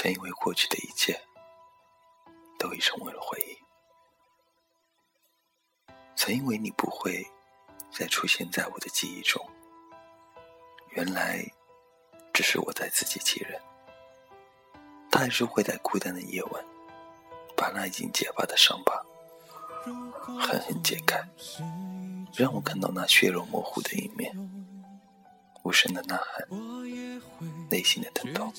[0.00, 1.20] 曾以为过去的一切
[2.56, 3.58] 都已成为了回忆，
[6.14, 7.26] 曾以为你不会
[7.90, 9.44] 再出现在我的记忆中，
[10.90, 11.44] 原来
[12.32, 13.60] 只是我在自欺欺人。
[15.10, 16.64] 他还是会在孤单的夜晚，
[17.56, 19.04] 把那已经结疤的伤疤
[20.38, 21.28] 狠狠解开，
[22.34, 24.32] 让我看到那血肉模糊的一面，
[25.64, 26.46] 无声的呐喊，
[27.68, 28.54] 内心的疼痛。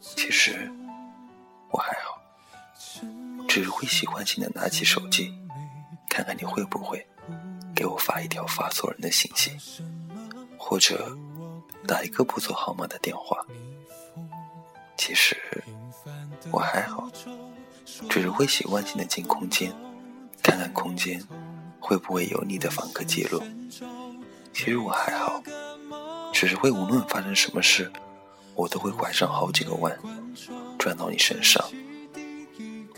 [0.00, 0.70] 其实
[1.70, 2.20] 我还好，
[3.48, 5.32] 只是会习惯性的拿起手机，
[6.08, 7.06] 看看你会不会
[7.74, 9.52] 给我发一条发错人的信息，
[10.58, 11.16] 或者
[11.86, 13.44] 打一个不走号码的电话。
[14.96, 15.36] 其实
[16.50, 17.08] 我还好，
[18.08, 19.72] 只是会习惯性的进空间，
[20.42, 21.22] 看看空间
[21.80, 23.42] 会不会有你的访客记录。
[24.52, 25.42] 其实我还好，
[26.32, 27.90] 只是会无论发生什么事。
[28.58, 29.96] 我都会拐上好几个弯，
[30.76, 31.64] 转到你身上。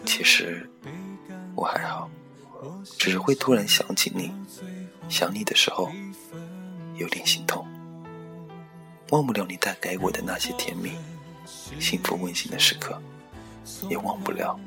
[0.06, 0.66] 其实
[1.54, 2.10] 我还好，
[2.98, 4.32] 只是会突然想起你，
[5.10, 5.92] 想你的时候
[6.94, 7.66] 有点心痛。
[9.10, 10.92] 忘不了你带给我的那些甜蜜、
[11.78, 12.98] 幸福、温馨的时刻，
[13.90, 14.58] 也忘不了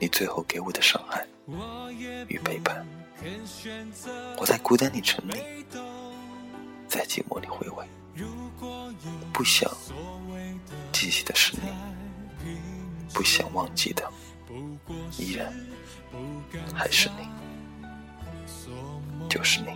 [0.00, 1.26] 你最后给我的伤害
[2.26, 2.86] 与背叛。
[4.38, 5.36] 我在孤单里沉溺，
[6.88, 7.86] 在寂寞里回味，
[9.30, 9.70] 不想。
[10.98, 12.58] 记起的是你，
[13.14, 14.02] 不想忘记的，
[15.16, 15.54] 依然
[16.74, 17.28] 还是你，
[19.28, 19.68] 就是你。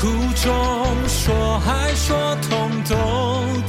[0.00, 0.48] 苦衷
[1.06, 2.96] 说爱说痛都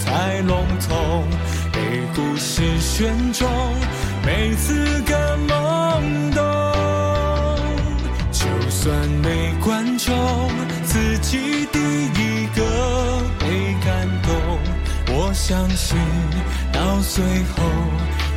[0.06, 1.28] 太笼统，
[1.74, 3.46] 被故事选中，
[4.25, 6.41] 每次个懵懂。
[8.31, 10.16] 就算没观众，
[10.86, 14.31] 自己第一个被感动。
[15.14, 15.97] 我相信
[16.72, 17.62] 到最后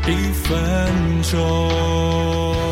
[0.08, 2.63] 一分钟。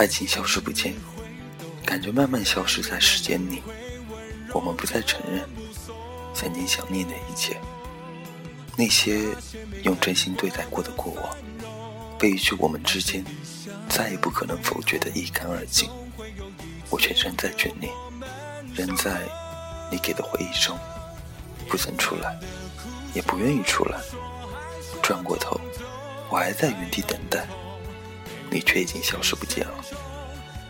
[0.00, 0.94] 爱情消失不见，
[1.84, 3.62] 感觉慢慢消失在时间里。
[4.50, 5.46] 我们不再承认
[6.32, 7.60] 曾经想念的一切，
[8.78, 9.26] 那些
[9.82, 11.36] 用真心对待过的过往，
[12.18, 13.22] 被一句我们之间
[13.90, 15.90] 再也不可能否决的一干二净。
[16.88, 17.92] 我却仍在眷恋，
[18.74, 19.20] 仍在
[19.92, 20.78] 你给的回忆中，
[21.68, 22.40] 不曾出来，
[23.12, 24.00] 也不愿意出来。
[25.02, 25.60] 转过头，
[26.30, 27.46] 我还在原地等待。
[28.50, 29.84] 你却已经消失不见了。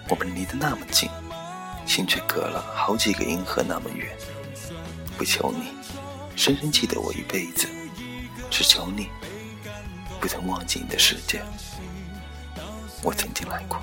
[0.08, 1.08] 我们离得那么近，
[1.86, 4.08] 心却隔了好几个银河那么远。
[5.16, 5.72] 不求你
[6.36, 7.68] 深深记得我一辈子，
[8.50, 9.08] 只求你
[10.20, 11.42] 不曾忘记你的世界。
[13.02, 13.80] 我曾经来过。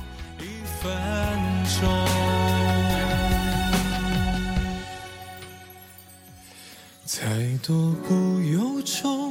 [7.06, 7.26] 再
[7.64, 9.27] 多不由衷，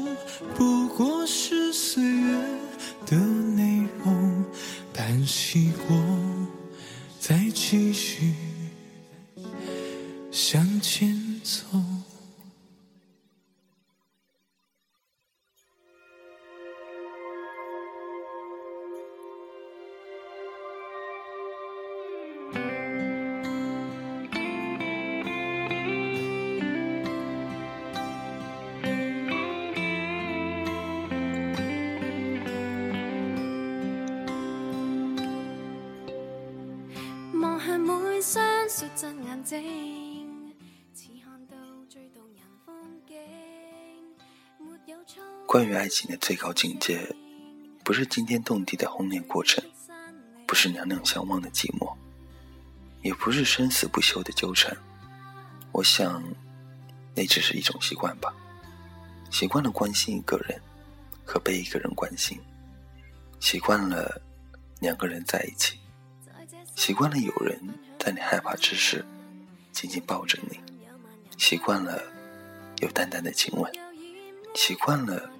[5.26, 5.65] 心。
[45.46, 47.14] 关于爱情的最高境界，
[47.82, 49.64] 不是惊天动地的轰烈过程，
[50.46, 51.92] 不是两两相望的寂寞，
[53.02, 54.76] 也不是生死不休的纠缠。
[55.72, 56.22] 我想，
[57.14, 58.32] 那只是一种习惯吧，
[59.30, 60.60] 习惯了关心一个人
[61.24, 62.38] 和被一个人关心，
[63.40, 64.22] 习惯了
[64.80, 65.78] 两个人在一起，
[66.76, 67.58] 习惯了有人
[67.98, 69.04] 在你害怕之时。
[69.72, 70.58] 紧紧抱着你，
[71.36, 72.02] 习惯了
[72.78, 73.70] 有淡淡的亲吻，
[74.54, 75.30] 习惯了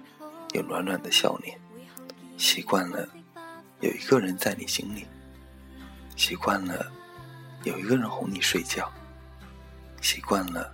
[0.53, 1.59] 有暖暖的笑脸，
[2.37, 3.09] 习惯了
[3.79, 5.07] 有一个人在你心里，
[6.15, 6.91] 习惯了
[7.63, 8.91] 有一个人哄你睡觉，
[10.03, 10.71] 习惯了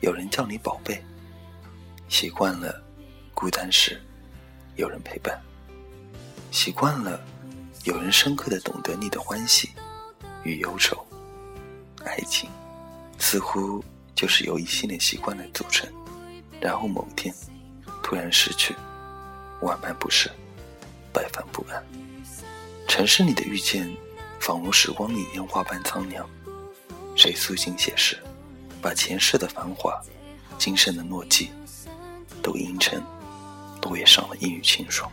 [0.00, 1.00] 有人叫你宝贝，
[2.08, 2.82] 习惯了
[3.32, 4.02] 孤单时
[4.74, 5.40] 有人陪伴，
[6.50, 7.20] 习惯了
[7.84, 9.70] 有人深刻的懂得你的欢喜
[10.44, 10.96] 与忧愁。
[12.04, 12.48] 爱情
[13.18, 15.90] 似乎就是由一系列习惯来组成，
[16.60, 17.34] 然后某天
[18.02, 18.74] 突然失去，
[19.60, 20.30] 万般不舍，
[21.12, 21.82] 百般不安。
[22.86, 23.94] 城市里的遇见，
[24.40, 26.28] 仿如时光里烟花般苍凉。
[27.14, 28.16] 谁素心写诗，
[28.80, 30.00] 把前世的繁华，
[30.56, 31.50] 今生的诺记，
[32.42, 33.02] 都印成
[33.82, 35.10] 落叶上的一缕清爽。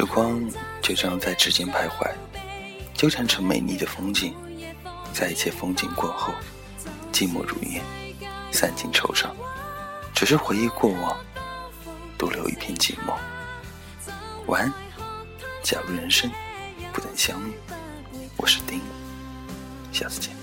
[0.00, 0.06] 时。
[0.06, 0.40] 光
[0.80, 2.10] 就这样在指尖徘徊，
[2.94, 4.34] 纠缠成美丽的风景。
[5.12, 6.32] 在一切风景过后，
[7.12, 7.82] 寂寞如烟，
[8.50, 9.28] 散尽惆怅，
[10.14, 11.16] 只是回忆过往，
[12.16, 13.14] 独留一片寂寞。
[14.46, 14.72] 晚安，
[15.62, 16.30] 假如人生
[16.92, 17.52] 不能相遇，
[18.36, 18.80] 我是丁，
[19.92, 20.39] 下次见。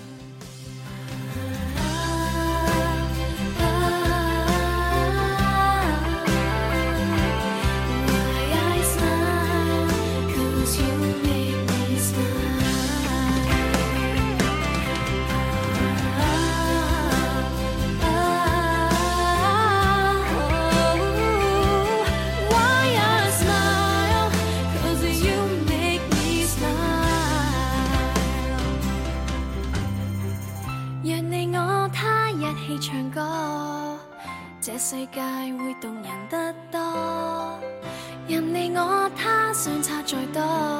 [39.57, 40.76] 相差再多，